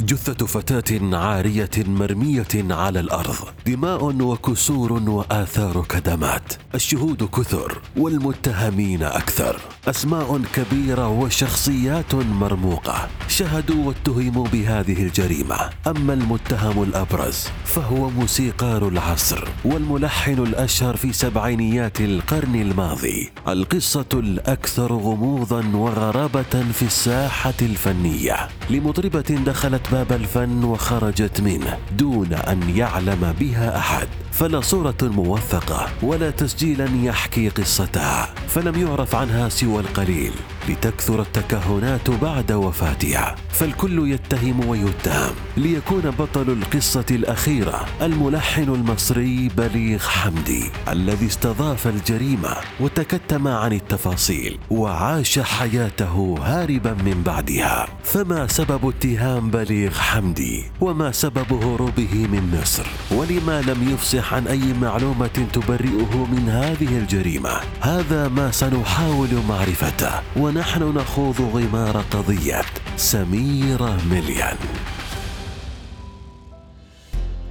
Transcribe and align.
جثة 0.00 0.46
فتاة 0.46 1.16
عارية 1.16 1.70
مرمية 1.76 2.46
على 2.54 3.00
الأرض 3.00 3.36
دماء 3.66 4.04
وكسور 4.04 4.92
وآثار 4.92 5.84
كدمات. 5.88 6.52
الشهود 6.74 7.22
كثر 7.24 7.80
والمتهمين 7.96 9.02
أكثر. 9.02 9.60
أسماء 9.88 10.40
كبيرة 10.54 11.08
وشخصيات 11.08 12.14
مرموقة. 12.14 13.08
شهدوا 13.28 13.84
واتهموا 13.84 14.46
بهذه 14.52 15.02
الجريمة. 15.02 15.56
أما 15.86 16.14
المتهم 16.14 16.82
الأبرز 16.82 17.48
فهو 17.64 18.10
موسيقار 18.10 18.88
العصر 18.88 19.48
والملحن 19.64 20.38
الأشهر 20.38 20.96
في 20.96 21.12
سبعينيات 21.12 22.00
القرن 22.00 22.54
الماضي. 22.54 23.30
القصة 23.48 24.08
الأكثر 24.14 24.92
غموضا 24.92 25.64
وغرابة 25.74 26.72
في 26.72 26.82
الساحة 26.82 27.54
الفنية. 27.62 28.48
لمطربة 28.70 29.20
دخلت 29.46 29.85
باب 29.92 30.12
الفن 30.12 30.64
وخرجت 30.64 31.40
منه 31.40 31.78
دون 31.98 32.32
أن 32.32 32.76
يعلم 32.76 33.34
بها 33.40 33.78
أحد. 33.78 34.08
فلا 34.32 34.60
صورة 34.60 34.96
موثقة 35.02 35.88
ولا 36.02 36.30
تسجيلا 36.30 36.88
يحكي 37.02 37.48
قصتها 37.48 38.34
فلم 38.48 38.86
يعرف 38.86 39.14
عنها 39.14 39.48
سوى 39.48 39.80
القليل. 39.80 40.32
لتكثر 40.68 41.20
التكهنات 41.22 42.10
بعد 42.10 42.52
وفاتها. 42.52 43.34
فالكل 43.50 44.10
يتهم 44.10 44.68
ويتهم. 44.68 45.34
ليكون 45.56 46.10
بطل 46.18 46.50
القصة 46.50 47.04
الأخيرة 47.10 47.84
الملحن 48.02 48.62
المصري 48.62 49.48
بليغ 49.56 49.98
حمدي 49.98 50.64
الذي 50.88 51.26
استضاف 51.26 51.86
الجريمة 51.86 52.56
وتكتم 52.80 53.48
عن 53.48 53.72
التفاصيل 53.72 54.58
وعاش 54.70 55.38
حياته 55.38 56.34
هاربا 56.42 56.92
من 56.92 57.22
بعدها. 57.22 57.86
فما 58.04 58.46
سبب 58.46 58.88
اتهام 58.88 59.50
بليغ 59.50 59.94
حمدي؟ 59.98 60.64
وما 60.80 61.12
سبب 61.12 61.52
هروبه 61.52 62.26
من 62.32 62.58
مصر؟ 62.60 62.86
ولما 63.10 63.60
لم 63.62 63.92
يفصح 63.92 64.34
عن 64.34 64.46
أي 64.46 64.72
معلومة 64.80 65.46
تبرئه 65.52 66.26
من 66.32 66.48
هذه 66.48 66.98
الجريمة؟ 66.98 67.60
هذا 67.80 68.28
ما 68.28 68.50
سنحاول 68.50 69.28
معرفته. 69.48 70.10
ونحن 70.56 70.82
نخوض 70.82 71.40
غمار 71.40 71.96
قضية 71.96 72.62
سميرة 72.96 73.98
مليان. 74.10 74.56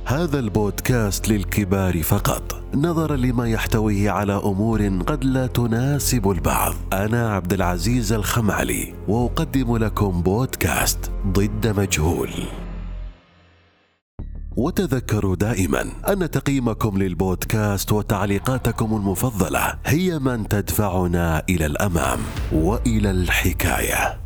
هذا 0.06 0.40
البودكاست 0.40 1.30
للكبار 1.30 2.04
فقط. 2.04 2.62
نظرا 2.74 3.16
لما 3.16 3.50
يحتويه 3.50 4.12
على 4.12 4.34
أمور 4.34 4.88
قد 5.08 5.24
لا 5.24 5.48
تناسب 5.48 6.32
البعض. 6.32 6.74
أنا 6.94 7.34
عبد 7.34 7.54
العزيز 7.54 8.14
الخمعلي 8.14 8.94
وأقدم 9.08 9.78
لكم 9.78 10.22
بودكاست 10.22 11.12
ضد 11.28 11.80
مجهول. 11.80 12.30
وتذكروا 14.58 15.36
دائما 15.36 15.82
أن 16.08 16.32
تقييمكم 16.32 16.98
للبودكاست 16.98 17.92
وتعليقاتكم 17.92 18.96
المفضلة 18.96 19.80
هي 19.86 20.20
من 20.20 20.48
تدفعنا 20.48 21.44
إلى 21.50 21.66
الأمام 21.66 22.20
وإلى 22.52 23.12
الحكاية. 23.12 24.20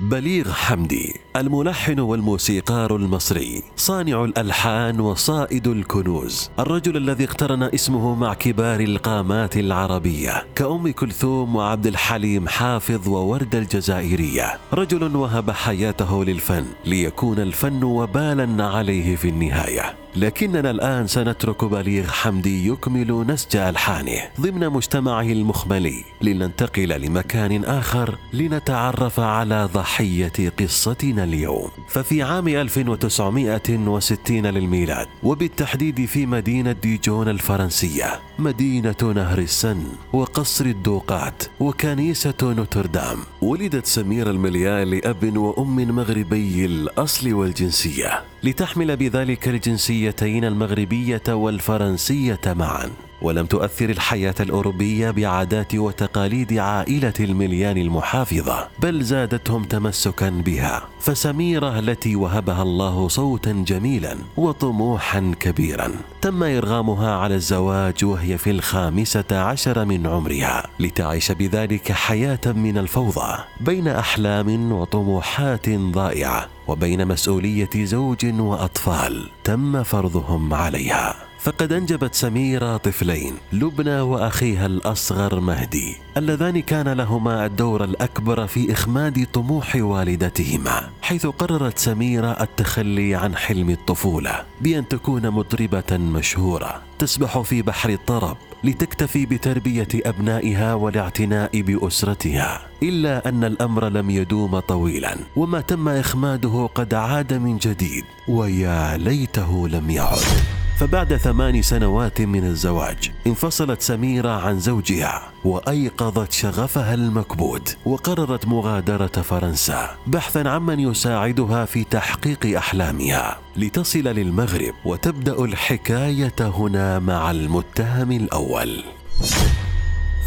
بليغ 0.00 0.52
حمدي. 0.52 1.23
الملحن 1.36 2.00
والموسيقار 2.00 2.96
المصري 2.96 3.62
صانع 3.76 4.24
الألحان 4.24 5.00
وصائد 5.00 5.66
الكنوز. 5.66 6.50
الرجل 6.58 6.96
الذي 6.96 7.24
اقترن 7.24 7.62
اسمه 7.62 8.14
مع 8.14 8.34
كبار 8.34 8.80
القامات 8.80 9.56
العربية 9.56 10.46
كأم 10.54 10.92
كلثوم 10.92 11.56
وعبد 11.56 11.86
الحليم 11.86 12.48
حافظ 12.48 13.08
ووردة 13.08 13.58
الجزائرية. 13.58 14.58
رجل 14.72 15.16
وهب 15.16 15.50
حياته 15.50 16.24
للفن 16.24 16.64
ليكون 16.84 17.38
الفن 17.38 17.82
وبالا 17.84 18.64
عليه 18.64 19.16
في 19.16 19.28
النهاية. 19.28 19.94
لكننا 20.16 20.70
الآن 20.70 21.06
سنترك 21.06 21.64
بليغ 21.64 22.06
حمدي 22.06 22.68
يكمل 22.68 23.26
نسج 23.26 23.56
ألحانه 23.56 24.20
ضمن 24.40 24.68
مجتمعه 24.68 25.22
المخملي 25.22 26.04
لننتقل 26.22 26.88
لمكان 26.88 27.64
آخر 27.64 28.18
لنتعرف 28.32 29.20
على 29.20 29.68
ضحية 29.74 30.52
قصتنا. 30.60 31.23
اليوم. 31.24 31.70
ففي 31.88 32.22
عام 32.22 32.48
1960 32.48 34.46
للميلاد 34.46 35.06
وبالتحديد 35.22 36.04
في 36.04 36.26
مدينة 36.26 36.72
ديجون 36.72 37.28
الفرنسية 37.28 38.20
مدينة 38.38 38.96
نهر 39.02 39.38
السن 39.38 39.82
وقصر 40.12 40.64
الدوقات 40.64 41.42
وكنيسة 41.60 42.34
نوتردام 42.42 43.18
ولدت 43.42 43.86
سميرة 43.86 44.30
المليان 44.30 44.90
لأب 44.90 45.36
وأم 45.36 45.76
مغربي 45.76 46.64
الأصل 46.64 47.32
والجنسية. 47.32 48.22
لتحمل 48.42 48.96
بذلك 48.96 49.48
الجنسيتين 49.48 50.44
المغربية 50.44 51.22
والفرنسية 51.28 52.40
معا. 52.46 52.90
ولم 53.24 53.46
تؤثر 53.46 53.90
الحياة 53.90 54.34
الأوروبية 54.40 55.10
بعادات 55.10 55.74
وتقاليد 55.74 56.52
عائلة 56.52 57.12
المليان 57.20 57.78
المحافظة 57.78 58.68
بل 58.82 59.02
زادتهم 59.02 59.64
تمسكا 59.64 60.30
بها. 60.30 60.82
فسميرة 61.00 61.78
التي 61.78 62.16
وهبها 62.16 62.62
الله 62.62 63.08
صوتا 63.08 63.52
جميلا 63.52 64.16
وطموحا 64.36 65.34
كبيرا. 65.40 65.90
تم 66.22 66.42
إرغامها 66.42 67.16
على 67.16 67.34
الزواج 67.34 68.04
وهي 68.04 68.38
في 68.38 68.50
الخامسة 68.50 69.24
عشر 69.32 69.84
من 69.84 70.06
عمرها 70.06 70.66
لتعيش 70.80 71.32
بذلك 71.32 71.92
حياة 71.92 72.40
من 72.46 72.78
الفوضى 72.78 73.38
بين 73.60 73.88
أحلام 73.88 74.72
وطموحات 74.72 75.70
ضائعة 75.70 76.48
وبين 76.68 77.08
مسؤولية 77.08 77.70
زوج 77.76 78.26
وأطفال 78.40 79.28
تم 79.44 79.82
فرضهم 79.82 80.54
عليها. 80.54 81.33
فقد 81.44 81.72
أنجبت 81.72 82.14
سميرة 82.14 82.76
طفلين 82.76 83.34
لبنى 83.52 84.00
وأخيها 84.00 84.66
الأصغر 84.66 85.40
مهدي. 85.40 85.96
اللذان 86.16 86.60
كان 86.60 86.88
لهما 86.88 87.46
الدور 87.46 87.84
الأكبر 87.84 88.46
في 88.46 88.72
إخماد 88.72 89.26
طموح 89.32 89.76
والدتهما 89.76 90.90
حيث 91.02 91.26
قررت 91.26 91.78
سميرة 91.78 92.30
التخلي 92.40 93.14
عن 93.14 93.36
حلم 93.36 93.70
الطفولة 93.70 94.42
بأن 94.60 94.88
تكون 94.88 95.30
مطربة 95.30 95.96
مشهورة. 95.96 96.82
تسبح 96.98 97.38
في 97.38 97.62
بحر 97.62 97.90
الطرب 97.90 98.36
لتكتفي 98.64 99.26
بتربية 99.26 99.88
أبنائها 99.94 100.74
والاعتناء 100.74 101.60
بأسرتها 101.60 102.66
إلا 102.82 103.28
أن 103.28 103.44
الأمر 103.44 103.88
لم 103.88 104.10
يدوم 104.10 104.58
طويلا 104.58 105.16
وما 105.36 105.60
تم 105.60 105.88
إخماده 105.88 106.68
قد 106.74 106.94
عاد 106.94 107.34
من 107.34 107.58
جديد 107.58 108.04
ويا 108.28 108.96
ليته 108.96 109.68
لم 109.68 109.90
يعد. 109.90 110.63
فبعد 110.78 111.16
ثمان 111.16 111.62
سنوات 111.62 112.20
من 112.20 112.44
الزواج 112.44 113.12
انفصلت 113.26 113.82
سميرة 113.82 114.28
عن 114.28 114.60
زوجها 114.60 115.32
وأيقظت 115.44 116.32
شغفها 116.32 116.94
المكبوت 116.94 117.76
وقررت 117.86 118.46
مغادرة 118.46 119.06
فرنسا 119.06 119.96
بحثا 120.06 120.48
عمن 120.48 120.80
يساعدها 120.80 121.64
في 121.64 121.84
تحقيق 121.84 122.56
أحلامها 122.58 123.38
لتصل 123.56 124.04
للمغرب 124.04 124.74
وتبدأ 124.84 125.44
الحكاية 125.44 126.34
هنا 126.40 126.98
مع 126.98 127.30
المتهم 127.30 128.12
الأول. 128.12 128.84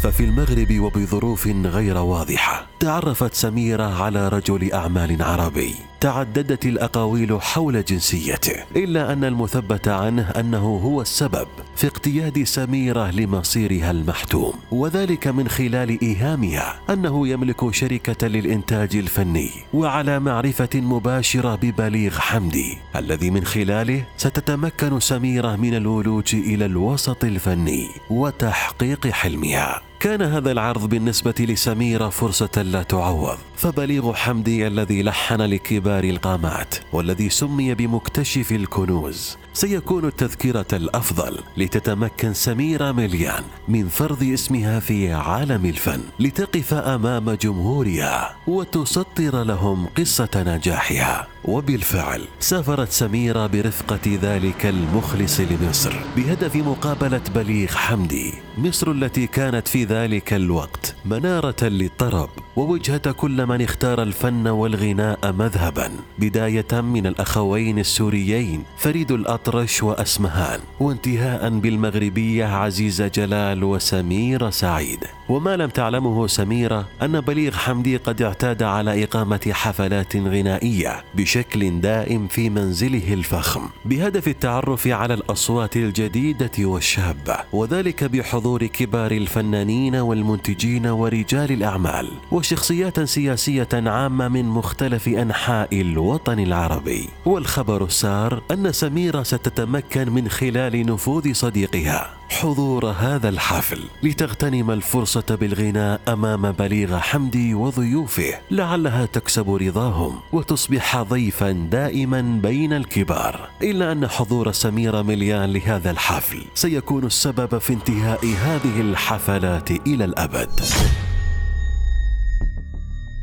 ففي 0.02 0.24
المغرب 0.24 0.80
وبظروف 0.80 1.46
غير 1.46 1.98
واضحة 1.98 2.66
تعرفت 2.80 3.34
سميرة 3.34 4.02
على 4.02 4.28
رجل 4.28 4.72
أعمال 4.72 5.22
عربي. 5.22 5.74
تعددت 6.00 6.66
الأقاويل 6.66 7.42
حول 7.42 7.84
جنسيته 7.84 8.64
إلا 8.76 9.12
أن 9.12 9.24
المثبت 9.24 9.88
عنه 9.88 10.22
أنه 10.22 10.80
هو 10.84 11.02
السبب 11.02 11.48
في 11.76 11.86
اقتياد 11.86 12.42
سميرة 12.42 13.10
لمصيرها 13.10 13.90
المحتوم. 13.90 14.52
وذلك 14.70 15.28
من 15.28 15.48
خلال 15.48 16.00
إيهامها 16.02 16.80
أنه 16.90 17.28
يملك 17.28 17.74
شركة 17.74 18.26
للإنتاج 18.26 18.96
الفني 18.96 19.50
وعلى 19.74 20.20
معرفة 20.20 20.68
مباشرة 20.74 21.54
ببليغ 21.54 22.18
حمدي 22.18 22.78
الذي 22.96 23.30
من 23.30 23.44
خلاله 23.44 24.04
ستتمكن 24.16 25.00
سميرة 25.00 25.56
من 25.56 25.74
الولوج 25.74 26.34
إلى 26.34 26.66
الوسط 26.66 27.24
الفني 27.24 27.88
وتحقيق 28.10 29.06
حلمها. 29.06 29.82
كان 30.00 30.22
هذا 30.22 30.52
العرض 30.52 30.88
بالنسبة 30.88 31.34
لسميرة 31.40 32.08
فرصة 32.08 32.62
لا 32.62 32.82
تعوض. 32.82 33.38
فبليغ 33.58 34.12
حمدي 34.12 34.66
الذي 34.66 35.02
لحن 35.02 35.40
لكبار 35.40 36.04
القامات 36.04 36.74
والذي 36.92 37.28
سمي 37.28 37.74
بمكتشف 37.74 38.52
الكنوز. 38.52 39.36
سيكون 39.52 40.04
التذكرة 40.04 40.66
الأفضل 40.72 41.38
لتتمكن 41.56 42.34
سميرة 42.34 42.92
مليان 42.92 43.42
من 43.68 43.88
فرض 43.88 44.22
اسمها 44.22 44.80
في 44.80 45.12
عالم 45.12 45.66
الفن 45.66 46.00
لتقف 46.20 46.74
أمام 46.74 47.30
جمهورها 47.30 48.36
وتسطر 48.46 49.42
لهم 49.42 49.86
قصة 49.86 50.30
نجاحها. 50.36 51.26
وبالفعل 51.44 52.24
سافرت 52.40 52.92
سميرة 52.92 53.46
برفقة 53.46 54.18
ذلك 54.22 54.66
المخلص 54.66 55.40
لمصر 55.40 55.96
بهدف 56.16 56.56
مقابلة 56.56 57.22
بليغ 57.34 57.68
حمدي. 57.68 58.34
مصر 58.58 58.90
التي 58.90 59.26
كانت 59.26 59.68
في 59.68 59.84
ذلك 59.84 60.32
الوقت 60.32 60.94
منارة 61.04 61.64
للطرب 61.64 62.30
ووجهة 62.56 63.12
كل 63.12 63.46
من 63.48 63.62
اختار 63.62 64.02
الفن 64.02 64.46
والغناء 64.48 65.32
مذهبا 65.32 65.90
بداية 66.18 66.80
من 66.80 67.06
الأخوين 67.06 67.78
السوريين 67.78 68.62
فريد 68.78 69.12
الأطرش 69.12 69.82
وأسمهان 69.82 70.60
وانتهاء 70.80 71.48
بالمغربية 71.48 72.44
عزيزه 72.44 73.08
جلال 73.08 73.64
وسميره 73.64 74.50
سعيد. 74.50 75.17
وما 75.28 75.56
لم 75.56 75.70
تعلمه 75.70 76.26
سميرة 76.26 76.88
أن 77.02 77.20
بليغ 77.20 77.56
حمدي 77.56 77.96
قد 77.96 78.22
اعتاد 78.22 78.62
على 78.62 79.04
إقامة 79.04 79.50
حفلات 79.52 80.16
غنائية 80.16 81.04
بشكل 81.14 81.80
دائم 81.80 82.28
في 82.28 82.50
منزله 82.50 83.14
الفخم 83.14 83.68
بهدف 83.84 84.28
التعرف 84.28 84.86
على 84.86 85.14
الأصوات 85.14 85.76
الجديدة 85.76 86.50
والشابة 86.58 87.36
وذلك 87.52 88.04
بحضور 88.04 88.66
كبار 88.66 89.10
الفنانين 89.10 89.96
والمنتجين 89.96 90.86
ورجال 90.86 91.52
الأعمال 91.52 92.08
وشخصيات 92.32 93.00
سياسية 93.00 93.68
عامة 93.72 94.28
من 94.28 94.44
مختلف 94.44 95.08
أنحاء 95.08 95.80
الوطن 95.80 96.38
العربي. 96.38 97.08
والخبر 97.26 97.84
السار 97.84 98.42
أن 98.50 98.72
سميرة 98.72 99.22
ستتمكن 99.22 100.12
من 100.12 100.28
خلال 100.28 100.86
نفوذ 100.86 101.32
صديقها. 101.32 102.17
حضور 102.30 102.86
هذا 102.86 103.28
الحفل 103.28 103.84
لتغتنم 104.02 104.70
الفرصة 104.70 105.24
بالغناء 105.40 106.00
أمام 106.08 106.52
بليغ 106.52 106.98
حمدي 106.98 107.54
وضيوفه 107.54 108.34
لعلها 108.50 109.06
تكسب 109.06 109.50
رضاهم 109.50 110.20
وتصبح 110.32 111.02
ضيفا 111.02 111.52
دائما 111.52 112.40
بين 112.42 112.72
الكبار. 112.72 113.48
إلا 113.62 113.92
أن 113.92 114.08
حضور 114.08 114.52
سميره 114.52 115.02
مليان 115.02 115.52
لهذا 115.52 115.90
الحفل 115.90 116.44
سيكون 116.54 117.04
السبب 117.04 117.58
في 117.58 117.72
انتهاء 117.72 118.26
هذه 118.26 118.80
الحفلات 118.80 119.70
إلى 119.70 120.04
الأبد. 120.04 120.60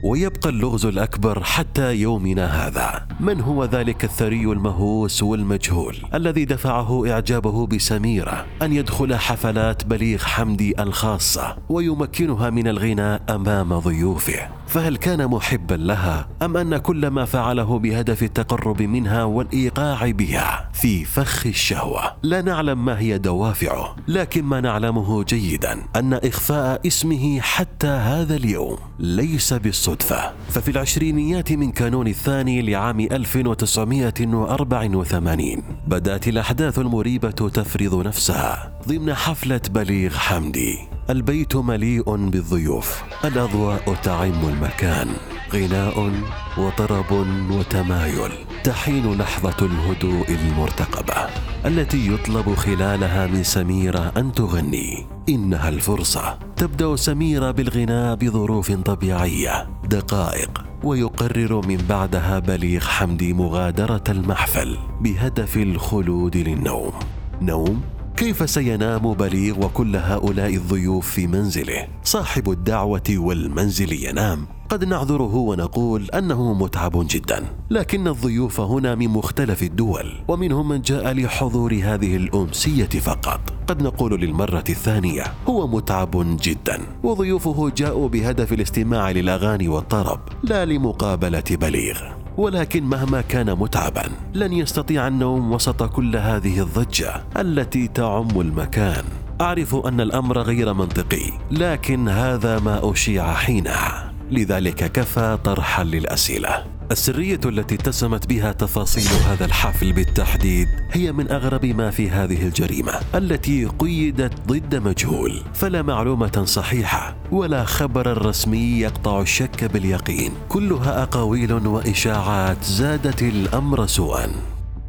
ويبقى 0.05 0.49
اللغز 0.49 0.85
الأكبر 0.85 1.43
حتى 1.43 1.95
يومنا 1.95 2.67
هذا. 2.67 3.07
من 3.19 3.41
هو 3.41 3.65
ذلك 3.65 4.03
الثري 4.03 4.43
المهووس 4.43 5.23
والمجهول 5.23 5.97
الذي 6.13 6.45
دفعه 6.45 7.11
إعجابه 7.11 7.67
بسميرة 7.67 8.45
أن 8.61 8.73
يدخل 8.73 9.15
حفلات 9.15 9.85
بليغ 9.85 10.19
حمدي 10.23 10.81
الخاصة 10.81 11.57
ويمكنها 11.69 12.49
من 12.49 12.67
الغناء 12.67 13.21
أمام 13.29 13.79
ضيوفه؟ 13.79 14.49
فهل 14.67 14.97
كان 14.97 15.27
محبا 15.27 15.75
لها 15.75 16.27
أم 16.41 16.57
أن 16.57 16.77
كل 16.77 17.07
ما 17.07 17.25
فعله 17.25 17.79
بهدف 17.79 18.23
التقرب 18.23 18.81
منها 18.81 19.23
والإيقاع 19.23 20.11
بها 20.11 20.69
في 20.73 21.05
فخ 21.05 21.47
الشهوة؟ 21.47 22.01
لا 22.23 22.41
نعلم 22.41 22.85
ما 22.85 22.99
هي 22.99 23.17
دوافعه 23.17 23.95
لكن 24.07 24.43
ما 24.43 24.61
نعلمه 24.61 25.23
جيدا 25.23 25.77
أن 25.95 26.13
إخفاء 26.13 26.87
اسمه 26.87 27.39
حتى 27.39 27.87
هذا 27.87 28.35
اليوم 28.35 28.77
ليس 28.99 29.53
بالصدفه 29.95 30.33
ففي 30.49 30.71
العشرينيات 30.71 31.51
من 31.51 31.71
كانون 31.71 32.07
الثاني 32.07 32.61
لعام 32.61 32.99
1984 32.99 35.63
بدأت 35.87 36.27
الأحداث 36.27 36.79
المريبة 36.79 37.31
تفرض 37.31 38.07
نفسها 38.07 38.71
ضمن 38.87 39.13
حفلة 39.13 39.61
بليغ 39.69 40.17
حمدي. 40.17 40.77
البيت 41.09 41.55
مليء 41.55 42.15
بالضيوف 42.15 43.03
الأضواء 43.25 43.95
تعم 44.03 44.49
المكان 44.49 45.07
غناء 45.53 46.11
وطرب 46.57 47.11
وتمايل. 47.51 48.44
تحين 48.65 49.17
لحظه 49.17 49.65
الهدوء 49.65 50.25
المرتقبة 50.29 51.27
التي 51.65 52.13
يطلب 52.13 52.55
خلالها 52.55 53.27
من 53.27 53.43
سميرة 53.43 54.11
أن 54.17 54.31
تغني. 54.31 55.05
إنها 55.29 55.69
الفرصة. 55.69 56.39
تبدأ 56.55 56.95
سميرة 56.95 57.51
بالغناء 57.51 58.15
بظروف 58.15 58.71
طبيعية 58.71 59.67
دقائق 59.83 60.65
ويقرر 60.83 61.67
من 61.67 61.77
بعدها 61.89 62.39
بليغ 62.39 62.81
حمدي 62.81 63.33
مغادرة 63.33 64.03
المحفل 64.09 64.77
بهدف 65.01 65.57
الخلود 65.57 66.37
للنوم. 66.37 66.93
نوم 67.41 67.81
كيف 68.17 68.49
سينام 68.49 69.13
بليغ 69.13 69.65
وكل 69.65 69.95
هؤلاء 69.95 70.55
الضيوف 70.55 71.11
في 71.11 71.27
منزله؟ 71.27 71.87
صاحب 72.03 72.51
الدعوة 72.51 73.03
والمنزل 73.09 73.93
ينام. 74.05 74.47
قد 74.69 74.83
نعذره 74.83 75.35
ونقول 75.35 76.05
أنه 76.05 76.53
متعب 76.53 77.05
جدا. 77.09 77.43
لكن 77.69 78.07
الضيوف 78.07 78.59
هنا 78.61 78.95
من 78.95 79.07
مختلف 79.07 79.63
الدول 79.63 80.11
ومنهم 80.27 80.69
من 80.69 80.81
جاء 80.81 81.13
لحضور 81.13 81.73
هذه 81.73 82.15
الأمسية 82.15 82.99
فقط. 82.99 83.39
قد 83.67 83.83
نقول 83.83 84.21
للمرة 84.21 84.63
الثانية 84.69 85.23
هو 85.47 85.67
متعب 85.67 86.37
جدا. 86.41 86.81
وضيوفه 87.03 87.69
جاءوا 87.69 88.09
بهدف 88.09 88.53
الاستماع 88.53 89.11
للأغاني 89.11 89.67
والطرب 89.67 90.19
لا 90.43 90.65
لمقابلة 90.65 91.43
بليغ. 91.51 92.24
ولكن 92.37 92.83
مهما 92.83 93.21
كان 93.21 93.55
متعبا 93.55 94.03
لن 94.33 94.53
يستطيع 94.53 95.07
النوم 95.07 95.51
وسط 95.51 95.83
كل 95.83 96.15
هذه 96.15 96.61
الضجة 96.61 97.23
التي 97.37 97.87
تعم 97.87 98.41
المكان. 98.41 99.03
أعرف 99.41 99.75
أن 99.75 100.01
الأمر 100.01 100.39
غير 100.39 100.73
منطقي 100.73 101.31
لكن 101.51 102.09
هذا 102.09 102.59
ما 102.59 102.91
أشيع 102.91 103.33
حينها. 103.33 104.13
لذلك 104.31 104.91
كفى 104.91 105.37
طرحا 105.43 105.83
للأسئلة. 105.83 106.65
السرية 106.91 107.39
التي 107.45 107.75
اتسمت 107.75 108.29
بها 108.29 108.51
تفاصيل 108.51 109.31
هذا 109.31 109.45
الحفل 109.45 109.93
بالتحديد 109.93 110.67
هي 110.91 111.11
من 111.11 111.31
أغرب 111.31 111.65
ما 111.65 111.91
في 111.91 112.09
هذه 112.09 112.43
الجريمة 112.47 112.93
التي 113.15 113.65
قيدت 113.65 114.33
ضد 114.47 114.75
مجهول. 114.75 115.41
فلا 115.53 115.81
معلومة 115.81 116.43
صحيحة 116.45 117.14
ولا 117.31 117.63
خبرا 117.63 118.13
رسمي 118.13 118.57
يقطع 118.57 119.21
الشك 119.21 119.63
باليقين. 119.63 120.31
كلها 120.49 121.03
أقاويل 121.03 121.53
وإشاعات 121.53 122.63
زادت 122.63 123.21
الأمر 123.21 123.85
سوءا. 123.85 124.31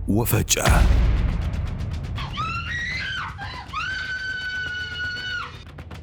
وفجأة. 0.08 1.05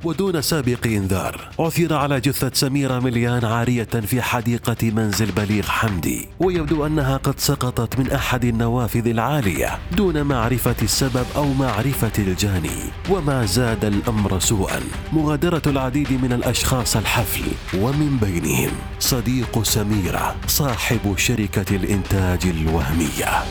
ودون 0.03 0.41
سابق 0.41 0.87
إنذار. 0.87 1.49
عثر 1.59 1.93
على 1.93 2.19
جثة 2.19 2.51
سميرة 2.53 2.99
مليان 2.99 3.45
عارية 3.45 3.83
في 3.83 4.21
حديقة 4.21 4.91
منزل 4.91 5.31
بليغ 5.31 5.63
حمدي. 5.63 6.27
ويبدو 6.39 6.85
أنها 6.85 7.17
قد 7.17 7.39
سقطت 7.39 7.99
من 7.99 8.11
أحد 8.11 8.45
النوافذ 8.45 9.07
العالية 9.07 9.77
دون 9.91 10.23
معرفة 10.23 10.75
السبب 10.81 11.25
أو 11.35 11.53
معرفة 11.53 12.11
الجاني. 12.17 12.79
وما 13.09 13.45
زاد 13.45 13.85
الأمر 13.85 14.39
سوءا. 14.39 14.79
مغادرة 15.13 15.61
العديد 15.67 16.11
من 16.23 16.33
الأشخاص 16.33 16.97
الحفل 16.97 17.43
ومن 17.77 18.17
بينهم. 18.21 18.71
صديق 18.99 19.63
سميرة 19.63 20.35
صاحب 20.47 21.17
شركة 21.17 21.75
الإنتاج 21.75 22.47
الوهمية. 22.47 23.43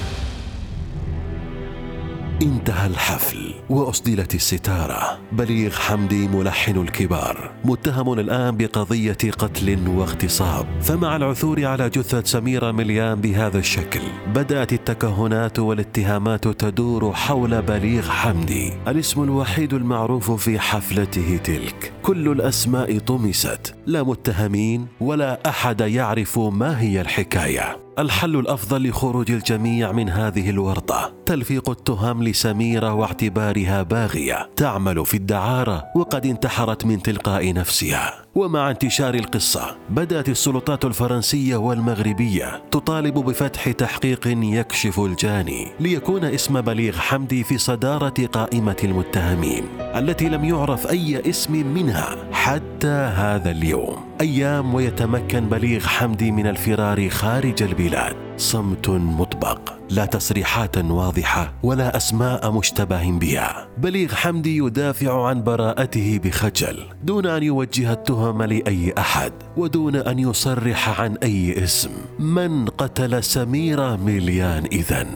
انتهى 2.43 2.87
الحفل 2.87 3.55
وأسدلت 3.71 4.35
الستارة. 4.35 5.19
بليغ 5.33 5.71
حمدي 5.71 6.29
ملحن 6.29 6.81
الكبار. 6.81 7.51
متهم 7.65 8.13
الآن 8.13 8.57
بقضية 8.57 9.19
قتل 9.39 9.89
واغتصاب. 9.89 10.67
فمع 10.81 11.17
العثور 11.17 11.65
على 11.65 11.91
جثة 11.91 12.23
سميرة 12.25 12.73
مليان 12.73 13.21
بهذا 13.21 13.59
الشكل 13.59 14.01
بدأت 14.35 14.73
التكهنات 14.73 15.59
والاتهامات 15.59 16.49
تدور 16.49 17.13
حول 17.13 17.63
بليغ 17.63 18.11
حمدي. 18.11 18.73
الاسم 18.89 19.23
الوحيد 19.23 19.75
المعروف 19.75 20.31
في 20.31 20.59
حفلته 20.59 21.41
تلك. 21.45 21.93
كل 22.03 22.29
الأسماء 22.29 22.99
طمست. 22.99 23.75
لا 23.87 24.03
متهمين 24.03 24.87
ولا 25.01 25.49
أحد 25.49 25.81
يعرف 25.81 26.39
ما 26.39 26.81
هي 26.81 27.01
الحكاية. 27.01 27.92
الحل 27.99 28.37
الأفضل 28.37 28.89
لخروج 28.89 29.31
الجميع 29.31 29.93
من 29.93 30.09
هذه 30.09 30.51
الورطه 30.51 31.13
تلفيق 31.27 31.71
التهم 31.71 32.23
لسميرة 32.23 32.93
واعتبارها 32.93 33.83
باغية. 33.83 34.51
تعمل 34.57 35.07
في 35.07 35.17
الدعارة 35.17 35.85
وقد 35.97 36.27
انتحرت 36.27 36.87
من 36.87 37.03
تلقاء 37.03 37.53
نفسها. 37.53 38.25
ومع 38.35 38.71
انتشار 38.71 39.15
القصة 39.15 39.77
بدأت 39.91 40.29
السلطات 40.29 40.85
الفرنسية 40.85 41.57
والمغربية 41.57 42.63
تطالب 42.71 43.15
بفتح 43.15 43.71
تحقيق 43.71 44.21
يكشف 44.27 45.01
الجاني 45.01 45.69
ليكون 45.81 46.25
اسم 46.25 46.61
بليغ 46.61 46.99
حمدي 46.99 47.45
في 47.45 47.59
صدارة 47.59 48.27
قائمة 48.33 48.77
المتهمين 48.85 49.65
التي 49.81 50.29
لم 50.29 50.45
يعرف 50.45 50.87
أي 50.87 51.31
اسم 51.31 51.67
منها 51.67 52.17
حتى 52.33 53.13
هذا 53.17 53.51
اليوم. 53.51 54.12
أيام 54.21 54.75
ويتمكن 54.75 55.49
بليغ 55.49 55.87
حمدي 55.87 56.31
من 56.31 56.47
الفرار 56.47 57.09
خارج 57.09 57.63
البلاد. 57.63 58.17
صمت 58.37 58.89
مطبق 58.89 59.73
لا 59.91 60.05
تصريحات 60.05 60.79
واضحة 60.79 61.55
ولا 61.63 61.97
أسماء 61.97 62.51
مشتبه 62.53 63.11
بها. 63.11 63.69
بليغ 63.79 64.15
حمدي 64.15 64.57
يدافع 64.57 65.27
عن 65.27 65.43
براءته 65.43 66.21
بخجل 66.25 66.79
دون 67.05 67.27
أن 67.27 67.43
يوجه 67.43 67.93
التهم 67.93 68.43
لأي 68.43 68.95
أحد 68.99 69.33
ودون 69.57 69.97
أن 69.97 70.19
يصرح 70.19 71.01
عن 71.01 71.17
أي 71.23 71.65
اسم. 71.65 71.91
من 72.19 72.67
قتل 72.67 73.25
سميره 73.25 73.97
مليان 73.97 74.65
إذن؟ 74.73 75.07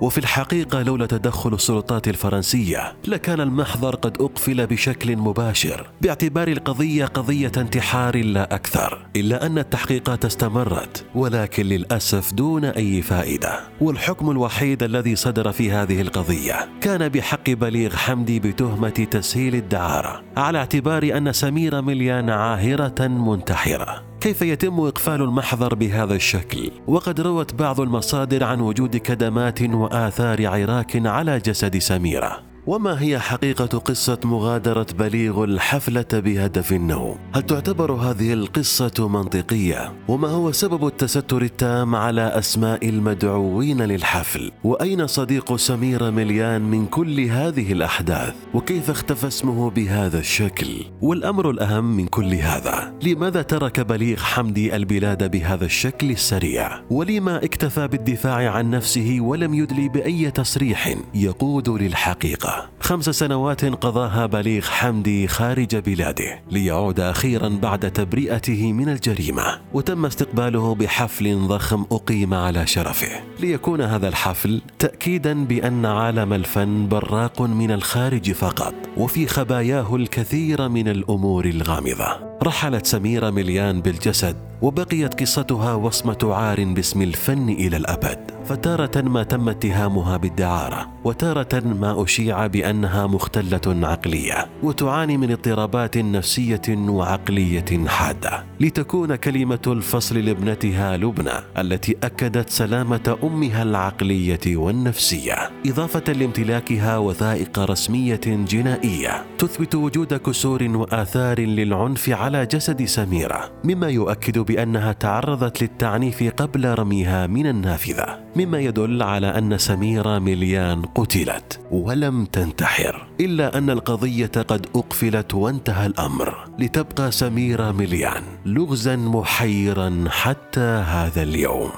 وفي 0.00 0.18
الحقيقة 0.18 0.82
لولا 0.82 1.06
تدخل 1.06 1.54
السلطات 1.54 2.08
الفرنسية 2.08 2.96
لكان 3.08 3.40
المحضر 3.40 3.94
قد 3.94 4.22
أقفل 4.22 4.66
بشكل 4.66 5.16
مباشر 5.16 5.90
باعتبار 6.00 6.48
القضية 6.48 7.04
قضية 7.04 7.52
انتحار 7.56 8.16
لا 8.16 8.54
أكثر 8.54 9.06
إلا 9.16 9.46
أن 9.46 9.58
التحقيقات 9.58 10.24
استمرت 10.24 11.04
ولكن 11.14 11.66
للأسف 11.66 12.34
دون 12.34 12.64
أي 12.64 13.02
فائدة. 13.02 13.60
والحكم 13.80 14.30
الوحيد 14.30 14.82
الذي 14.82 15.16
صدر 15.16 15.52
في 15.52 15.70
هذه 15.72 16.00
القضية 16.00 16.68
كان 16.80 17.08
بحق 17.08 17.50
بليغ 17.50 17.96
حمدي 17.96 18.40
بتهمة 18.40 18.88
تسهيل 19.10 19.54
الدعارة 19.54 20.22
على 20.36 20.58
اعتبار 20.58 21.16
أن 21.16 21.32
سمير 21.32 21.82
مليان 21.82 22.30
عاهرة 22.30 23.06
منتحرة. 23.08 24.07
كيف 24.20 24.42
يتم 24.42 24.80
إقفال 24.80 25.22
المحضر 25.22 25.74
بهذا 25.74 26.14
الشكل؟ 26.14 26.70
وقد 26.86 27.20
روت 27.20 27.54
بعض 27.54 27.80
المصادر 27.80 28.44
عن 28.44 28.60
وجود 28.60 28.96
كدمات 28.96 29.62
وآثار 29.62 30.46
عراك 30.46 31.06
على 31.06 31.38
جسد 31.38 31.78
سميرة 31.78 32.48
وما 32.68 33.02
هي 33.02 33.18
حقيقة 33.18 33.78
قصة 33.78 34.18
مغادرة 34.24 34.86
بليغ 34.98 35.44
الحفلة 35.44 36.06
بهدف 36.12 36.72
النوم؟ 36.72 37.16
هل 37.34 37.42
تعتبر 37.42 37.92
هذه 37.92 38.32
القصة 38.32 39.08
منطقية؟ 39.08 39.92
وما 40.08 40.28
هو 40.28 40.52
سبب 40.52 40.86
التستر 40.86 41.42
التام 41.42 41.94
على 41.94 42.20
أسماء 42.20 42.88
المدعوين 42.88 43.82
للحفل؟ 43.82 44.52
وأين 44.64 45.06
صديق 45.06 45.56
سميرة 45.56 46.10
مليان 46.10 46.62
من 46.62 46.86
كل 46.86 47.20
هذه 47.20 47.72
الأحداث؟ 47.72 48.34
وكيف 48.54 48.90
اختفى 48.90 49.26
اسمه 49.26 49.70
بهذا 49.70 50.18
الشكل؟ 50.18 50.68
والأمر 51.02 51.50
الأهم 51.50 51.96
من 51.96 52.06
كل 52.06 52.34
هذا، 52.34 52.94
لماذا 53.02 53.42
ترك 53.42 53.80
بليغ 53.80 54.18
حمدي 54.18 54.76
البلاد 54.76 55.30
بهذا 55.30 55.64
الشكل 55.64 56.10
السريع؟ 56.10 56.80
ولما 56.90 57.44
اكتفى 57.44 57.88
بالدفاع 57.88 58.50
عن 58.50 58.70
نفسه 58.70 59.18
ولم 59.20 59.54
يدلي 59.54 59.88
بأي 59.88 60.30
تصريح 60.30 60.94
يقود 61.14 61.68
للحقيقة؟ 61.68 62.57
خمس 62.80 63.10
سنوات 63.10 63.64
قضاها 63.64 64.26
بليغ 64.26 64.62
حمدي 64.62 65.28
خارج 65.28 65.76
بلاده 65.76 66.40
ليعود 66.50 67.00
أخيرا 67.00 67.48
بعد 67.48 67.90
تبرئته 67.90 68.72
من 68.72 68.88
الجريمة 68.88 69.42
وتم 69.72 70.06
استقباله 70.06 70.74
بحفل 70.74 71.38
ضخم 71.48 71.84
أقيم 71.92 72.34
على 72.34 72.66
شرفه. 72.66 73.20
ليكون 73.40 73.80
هذا 73.80 74.08
الحفل 74.08 74.62
تاكيدا 74.78 75.44
بأن 75.44 75.86
عالم 75.86 76.32
الفن 76.32 76.88
براق 76.88 77.42
من 77.42 77.70
الخارج 77.70 78.32
فقط 78.32 78.74
وفي 78.96 79.26
خباياه 79.26 79.96
الكثير 79.96 80.68
من 80.68 80.88
الأمور 80.88 81.44
الغامضة. 81.44 82.38
رحلت 82.42 82.86
سميرة 82.86 83.30
مليان 83.30 83.80
بالجسد 83.80 84.36
وبقيت 84.62 85.20
قصتها 85.20 85.74
وصمة 85.74 86.18
عار 86.22 86.64
باسم 86.64 87.02
الفن 87.02 87.48
إلى 87.48 87.76
الأبد. 87.76 88.37
فتارة 88.48 89.00
ما 89.00 89.22
تم 89.22 89.48
اتهامها 89.48 90.16
بالدعارة 90.16 90.88
وتارة 91.04 91.60
ما 91.60 92.04
أشيع 92.04 92.46
بأنها 92.46 93.06
مختلة 93.06 93.86
عقلية 93.86 94.46
وتعاني 94.62 95.16
من 95.16 95.30
اضطرابات 95.30 95.98
نفسية 95.98 96.62
وعقلية 96.68 97.86
حادة. 97.86 98.44
لتكون 98.60 99.16
كلمة 99.16 99.58
الفصل 99.66 100.18
لابنتها 100.18 100.96
لبنى 100.96 101.32
التي 101.58 101.96
أكدت 102.02 102.50
سلامة 102.50 103.18
أمها 103.22 103.62
العقلية 103.62 104.56
والنفسية. 104.56 105.50
إضافة 105.66 106.12
لامتلاكها 106.12 106.98
وثائق 106.98 107.58
رسمية 107.58 108.20
جنائية 108.26 109.24
تثبت 109.38 109.74
وجود 109.74 110.14
كسور 110.14 110.62
وآثار 110.62 111.40
للعنف 111.40 112.10
على 112.10 112.46
جسد 112.46 112.84
سميرة 112.84 113.50
مما 113.64 113.88
يؤكد 113.88 114.38
بأنها 114.38 114.92
تعرضت 114.92 115.62
للتعنيف 115.62 116.22
قبل 116.22 116.78
رميها 116.78 117.26
من 117.26 117.46
النافذة. 117.46 118.27
مما 118.38 118.60
يدل 118.60 119.02
على 119.02 119.26
أن 119.26 119.58
سميره 119.58 120.18
مليان 120.18 120.82
قتلت 120.82 121.60
ولم 121.70 122.24
تنتحر 122.24 123.06
إلا 123.20 123.58
أن 123.58 123.70
القضية 123.70 124.26
قد 124.26 124.66
أقفلت 124.76 125.34
وانتهى 125.34 125.86
الأمر 125.86 126.48
لتبقى 126.58 127.10
سميره 127.10 127.72
مليان 127.72 128.22
لغزا 128.46 128.96
محيرا 128.96 130.04
حتى 130.08 130.60
هذا 130.60 131.22
اليوم 131.22 131.70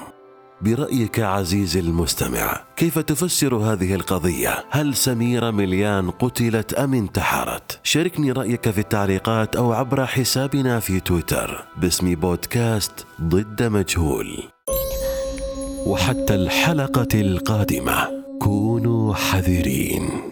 برأيك 0.61 1.19
عزيزي 1.19 1.79
المستمع 1.79 2.61
كيف 2.75 2.99
تفسر 2.99 3.55
هذه 3.55 3.95
القضية؟ 3.95 4.65
هل 4.69 4.95
سميرة 4.95 5.51
مليان 5.51 6.09
قتلت 6.11 6.73
أم 6.73 6.93
انتحرت؟ 6.93 7.79
شاركني 7.83 8.31
رأيك 8.31 8.69
في 8.69 8.77
التعليقات 8.77 9.55
أو 9.55 9.73
عبر 9.73 10.05
حسابنا 10.05 10.79
في 10.79 10.99
تويتر 10.99 11.65
باسم 11.77 12.15
بودكاست 12.15 13.05
ضد 13.21 13.63
مجهول 13.63 14.43
وحتى 15.85 16.35
الحلقة 16.35 17.21
القادمة. 17.21 18.07
كونوا 18.39 19.13
حذرين. 19.13 20.30